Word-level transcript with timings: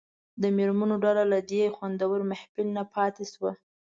د 0.41 0.43
مېرمنو 0.57 0.95
ډله 1.03 1.23
له 1.31 1.39
دې 1.51 1.63
خوندور 1.75 2.19
محفل 2.31 2.65
نه 2.77 2.83
پاتې 2.93 3.25
شوه. 3.33 3.51